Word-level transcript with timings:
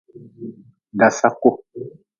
Dasaku. 0.99 1.51